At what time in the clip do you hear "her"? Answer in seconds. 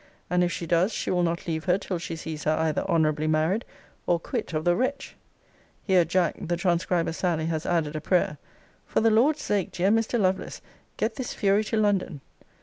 1.65-1.77, 2.45-2.53